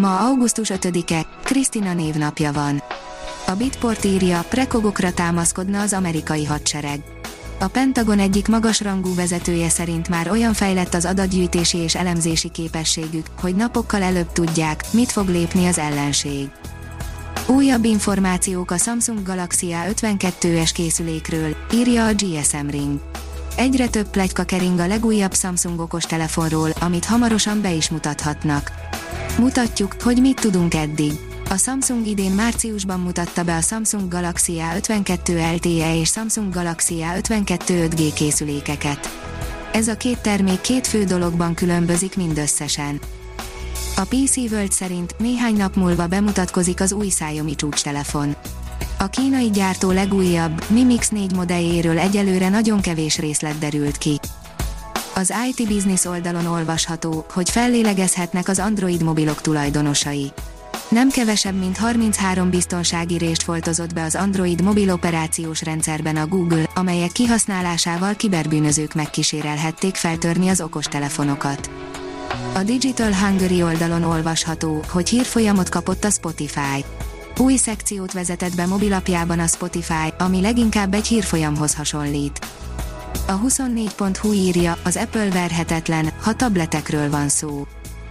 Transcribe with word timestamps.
Ma 0.00 0.18
augusztus 0.18 0.70
5-e, 0.74 1.26
Krisztina 1.42 1.94
névnapja 1.94 2.52
van. 2.52 2.82
A 3.46 3.52
Bitport 3.52 4.04
írja, 4.04 4.44
prekogokra 4.48 5.12
támaszkodna 5.12 5.80
az 5.80 5.92
amerikai 5.92 6.44
hadsereg. 6.44 7.00
A 7.60 7.66
Pentagon 7.66 8.18
egyik 8.18 8.48
magasrangú 8.48 9.14
vezetője 9.14 9.68
szerint 9.68 10.08
már 10.08 10.30
olyan 10.30 10.52
fejlett 10.52 10.94
az 10.94 11.04
adatgyűjtési 11.04 11.78
és 11.78 11.94
elemzési 11.94 12.48
képességük, 12.48 13.26
hogy 13.40 13.54
napokkal 13.54 14.02
előbb 14.02 14.32
tudják, 14.32 14.84
mit 14.90 15.12
fog 15.12 15.28
lépni 15.28 15.66
az 15.66 15.78
ellenség. 15.78 16.50
Újabb 17.46 17.84
információk 17.84 18.70
a 18.70 18.76
Samsung 18.76 19.22
Galaxy 19.22 19.74
A52-es 19.88 20.70
készülékről, 20.74 21.56
írja 21.72 22.06
a 22.06 22.12
GSM 22.12 22.66
Ring. 22.66 23.00
Egyre 23.56 23.88
több 23.88 24.08
plegyka 24.08 24.44
kering 24.44 24.78
a 24.78 24.86
legújabb 24.86 25.34
Samsung 25.34 25.80
okostelefonról, 25.80 26.70
amit 26.80 27.04
hamarosan 27.04 27.60
be 27.60 27.72
is 27.72 27.90
mutathatnak. 27.90 28.72
Mutatjuk, 29.38 29.96
hogy 30.02 30.20
mit 30.20 30.40
tudunk 30.40 30.74
eddig. 30.74 31.12
A 31.50 31.56
Samsung 31.56 32.06
idén 32.06 32.32
márciusban 32.32 33.00
mutatta 33.00 33.44
be 33.44 33.56
a 33.56 33.60
Samsung 33.60 34.08
Galaxy 34.08 34.60
A52 34.74 35.54
LTE 35.54 35.96
és 35.96 36.08
Samsung 36.08 36.54
Galaxy 36.54 37.04
A52 37.14 37.58
5G 37.66 38.10
készülékeket. 38.14 39.08
Ez 39.72 39.88
a 39.88 39.96
két 39.96 40.18
termék 40.18 40.60
két 40.60 40.86
fő 40.86 41.04
dologban 41.04 41.54
különbözik 41.54 42.16
mindösszesen. 42.16 43.00
A 43.96 44.02
PC 44.02 44.36
World 44.36 44.72
szerint 44.72 45.14
néhány 45.18 45.56
nap 45.56 45.76
múlva 45.76 46.06
bemutatkozik 46.06 46.80
az 46.80 46.92
új 46.92 47.08
Xiaomi 47.08 47.54
csúcstelefon. 47.54 48.36
A 48.98 49.06
kínai 49.06 49.50
gyártó 49.50 49.90
legújabb, 49.90 50.64
Mi 50.68 50.84
Mix 50.84 51.08
4 51.08 51.34
modelljéről 51.34 51.98
egyelőre 51.98 52.48
nagyon 52.48 52.80
kevés 52.80 53.18
részlet 53.18 53.58
derült 53.58 53.98
ki. 53.98 54.20
Az 55.18 55.32
IT 55.48 55.68
Business 55.68 56.04
oldalon 56.04 56.46
olvasható, 56.46 57.24
hogy 57.32 57.50
fellélegezhetnek 57.50 58.48
az 58.48 58.58
Android 58.58 59.02
mobilok 59.02 59.40
tulajdonosai. 59.40 60.32
Nem 60.88 61.10
kevesebb, 61.10 61.58
mint 61.58 61.76
33 61.76 62.50
biztonsági 62.50 63.18
rést 63.18 63.42
foltozott 63.42 63.94
be 63.94 64.02
az 64.02 64.14
Android 64.14 64.62
mobil 64.62 64.92
operációs 64.92 65.62
rendszerben 65.62 66.16
a 66.16 66.26
Google, 66.26 66.70
amelyek 66.74 67.12
kihasználásával 67.12 68.14
kiberbűnözők 68.14 68.94
megkísérelhették 68.94 69.94
feltörni 69.94 70.48
az 70.48 70.60
okostelefonokat. 70.60 71.70
A 72.54 72.62
Digital 72.62 73.14
Hungary 73.14 73.62
oldalon 73.62 74.02
olvasható, 74.02 74.84
hogy 74.88 75.08
hírfolyamot 75.08 75.68
kapott 75.68 76.04
a 76.04 76.10
Spotify. 76.10 76.84
Új 77.38 77.56
szekciót 77.56 78.12
vezetett 78.12 78.54
be 78.54 78.66
mobilapjában 78.66 79.38
a 79.38 79.46
Spotify, 79.46 80.12
ami 80.18 80.40
leginkább 80.40 80.94
egy 80.94 81.06
hírfolyamhoz 81.06 81.74
hasonlít. 81.74 82.46
A 83.26 83.40
24.hu 83.40 84.32
írja, 84.32 84.76
az 84.84 84.96
Apple 84.96 85.30
verhetetlen, 85.30 86.08
ha 86.22 86.34
tabletekről 86.34 87.10
van 87.10 87.28
szó. 87.28 87.66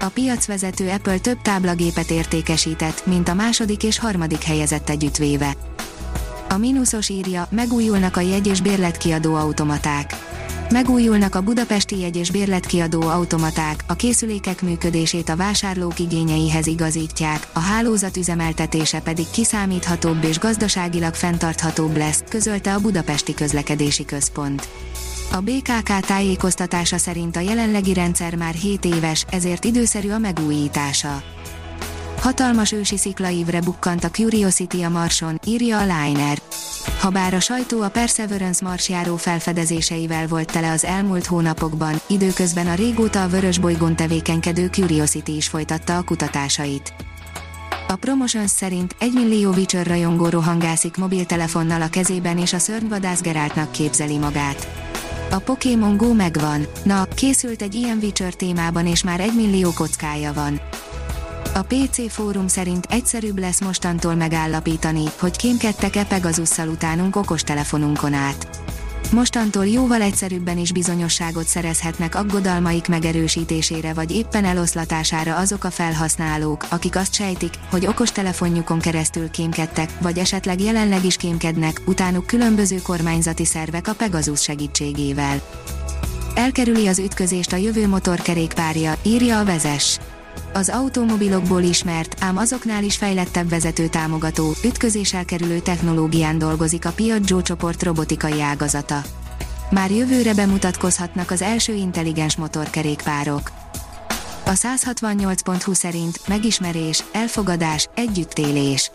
A 0.00 0.06
piacvezető 0.06 0.88
Apple 0.88 1.18
több 1.18 1.42
táblagépet 1.42 2.10
értékesített, 2.10 3.06
mint 3.06 3.28
a 3.28 3.34
második 3.34 3.82
és 3.82 3.98
harmadik 3.98 4.42
helyezett 4.42 4.88
együttvéve. 4.88 5.56
A 6.48 6.56
mínuszos 6.56 7.08
írja, 7.08 7.46
megújulnak 7.50 8.16
a 8.16 8.20
jegy- 8.20 8.46
és 8.46 8.60
bérletkiadó 8.60 9.34
automaták. 9.34 10.37
Megújulnak 10.72 11.34
a 11.34 11.40
budapesti 11.40 11.98
jegy- 11.98 12.16
és 12.16 12.30
bérletkiadó 12.30 13.02
automaták, 13.02 13.84
a 13.86 13.94
készülékek 13.94 14.62
működését 14.62 15.28
a 15.28 15.36
vásárlók 15.36 15.98
igényeihez 15.98 16.66
igazítják, 16.66 17.46
a 17.52 17.58
hálózat 17.58 18.16
üzemeltetése 18.16 19.00
pedig 19.00 19.30
kiszámíthatóbb 19.30 20.24
és 20.24 20.38
gazdaságilag 20.38 21.14
fenntarthatóbb 21.14 21.96
lesz, 21.96 22.22
közölte 22.28 22.74
a 22.74 22.80
Budapesti 22.80 23.34
Közlekedési 23.34 24.04
Központ. 24.04 24.68
A 25.32 25.40
BKK 25.40 26.00
tájékoztatása 26.06 26.98
szerint 26.98 27.36
a 27.36 27.40
jelenlegi 27.40 27.92
rendszer 27.92 28.34
már 28.34 28.54
7 28.54 28.84
éves, 28.84 29.24
ezért 29.30 29.64
időszerű 29.64 30.10
a 30.10 30.18
megújítása. 30.18 31.22
Hatalmas 32.28 32.72
ősi 32.72 32.96
sziklaívre 32.96 33.60
bukkant 33.60 34.04
a 34.04 34.10
Curiosity 34.10 34.82
a 34.82 34.88
Marson, 34.88 35.40
írja 35.46 35.78
a 35.78 35.80
Liner. 35.80 36.38
Habár 37.00 37.34
a 37.34 37.40
sajtó 37.40 37.80
a 37.80 37.88
Perseverance 37.88 38.64
marsjáró 38.64 39.16
felfedezéseivel 39.16 40.26
volt 40.26 40.52
tele 40.52 40.70
az 40.70 40.84
elmúlt 40.84 41.26
hónapokban, 41.26 42.00
időközben 42.08 42.66
a 42.66 42.74
régóta 42.74 43.22
a 43.22 43.28
vörös 43.28 43.58
bolygón 43.58 43.96
tevékenykedő 43.96 44.66
Curiosity 44.66 45.28
is 45.28 45.48
folytatta 45.48 45.96
a 45.96 46.02
kutatásait. 46.02 46.94
A 47.88 47.96
Promotions 47.96 48.50
szerint 48.50 48.96
1 48.98 49.12
millió 49.12 49.52
Witcher 49.52 49.86
rajongó 49.86 50.28
rohangászik 50.28 50.96
mobiltelefonnal 50.96 51.82
a 51.82 51.88
kezében 51.88 52.38
és 52.38 52.52
a 52.52 52.58
szörnyvadász 52.58 53.20
Geráltnak 53.20 53.72
képzeli 53.72 54.18
magát. 54.18 54.68
A 55.30 55.38
Pokémon 55.38 55.96
Go 55.96 56.12
megvan. 56.12 56.66
Na, 56.84 57.04
készült 57.14 57.62
egy 57.62 57.74
ilyen 57.74 57.98
Witcher 58.02 58.34
témában 58.34 58.86
és 58.86 59.02
már 59.02 59.20
egy 59.20 59.34
millió 59.34 59.72
kockája 59.72 60.32
van. 60.32 60.60
A 61.58 61.66
PC 61.68 62.12
fórum 62.12 62.48
szerint 62.48 62.86
egyszerűbb 62.90 63.38
lesz 63.38 63.60
mostantól 63.60 64.14
megállapítani, 64.14 65.04
hogy 65.18 65.36
kémkedtek-e 65.36 66.04
Pegazusszal 66.04 66.68
utánunk 66.68 67.16
okostelefonunkon 67.16 68.12
át. 68.12 68.48
Mostantól 69.12 69.66
jóval 69.66 70.00
egyszerűbben 70.00 70.58
is 70.58 70.72
bizonyosságot 70.72 71.46
szerezhetnek 71.46 72.14
aggodalmaik 72.14 72.88
megerősítésére 72.88 73.92
vagy 73.92 74.10
éppen 74.10 74.44
eloszlatására 74.44 75.36
azok 75.36 75.64
a 75.64 75.70
felhasználók, 75.70 76.66
akik 76.68 76.96
azt 76.96 77.14
sejtik, 77.14 77.54
hogy 77.70 77.86
okostelefonjukon 77.86 78.78
keresztül 78.78 79.30
kémkedtek, 79.30 79.90
vagy 80.00 80.18
esetleg 80.18 80.60
jelenleg 80.60 81.04
is 81.04 81.16
kémkednek, 81.16 81.80
utánuk 81.86 82.26
különböző 82.26 82.76
kormányzati 82.82 83.44
szervek 83.44 83.88
a 83.88 83.94
Pegasus 83.94 84.42
segítségével. 84.42 85.40
Elkerüli 86.34 86.86
az 86.86 86.98
ütközést 86.98 87.52
a 87.52 87.56
jövő 87.56 87.88
motorkerékpárja, 87.88 88.94
írja 89.02 89.38
a 89.38 89.44
vezes. 89.44 89.98
Az 90.52 90.68
automobilokból 90.68 91.62
ismert, 91.62 92.16
ám 92.20 92.36
azoknál 92.36 92.84
is 92.84 92.96
fejlettebb 92.96 93.48
vezető 93.48 93.86
támogató, 93.88 94.54
ütközéssel 94.64 95.24
kerülő 95.24 95.58
technológián 95.58 96.38
dolgozik 96.38 96.84
a 96.84 96.92
Piaggio 96.92 97.42
csoport 97.42 97.82
robotikai 97.82 98.40
ágazata. 98.40 99.02
Már 99.70 99.90
jövőre 99.90 100.34
bemutatkozhatnak 100.34 101.30
az 101.30 101.42
első 101.42 101.74
intelligens 101.74 102.36
motorkerékpárok. 102.36 103.50
A 104.46 104.52
168.20 104.52 105.74
szerint 105.74 106.28
megismerés, 106.28 107.04
elfogadás, 107.12 107.88
együttélés. 107.94 108.90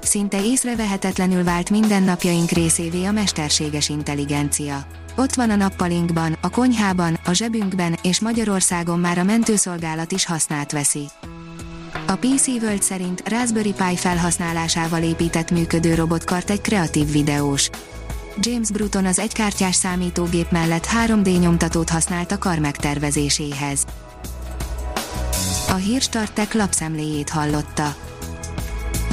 Szinte 0.00 0.44
észrevehetetlenül 0.44 1.44
vált 1.44 1.70
mindennapjaink 1.70 2.50
részévé 2.50 3.04
a 3.04 3.12
mesterséges 3.12 3.88
intelligencia 3.88 4.86
ott 5.18 5.34
van 5.34 5.50
a 5.50 5.56
nappalinkban, 5.56 6.36
a 6.40 6.50
konyhában, 6.50 7.18
a 7.24 7.32
zsebünkben, 7.32 7.98
és 8.02 8.20
Magyarországon 8.20 8.98
már 8.98 9.18
a 9.18 9.24
mentőszolgálat 9.24 10.12
is 10.12 10.24
hasznát 10.24 10.72
veszi. 10.72 11.08
A 12.06 12.14
PC 12.14 12.46
World 12.46 12.82
szerint 12.82 13.28
Raspberry 13.28 13.72
Pi 13.72 13.96
felhasználásával 13.96 15.02
épített 15.02 15.50
működő 15.50 15.94
robotkart 15.94 16.50
egy 16.50 16.60
kreatív 16.60 17.10
videós. 17.10 17.70
James 18.40 18.70
Bruton 18.70 19.06
az 19.06 19.18
egykártyás 19.18 19.74
számítógép 19.74 20.50
mellett 20.50 20.86
3D 21.06 21.40
nyomtatót 21.40 21.90
használt 21.90 22.32
a 22.32 22.38
kar 22.38 22.58
megtervezéséhez. 22.58 23.86
A 25.68 25.74
hírstartek 25.74 26.54
lapszemléjét 26.54 27.30
hallotta. 27.30 28.07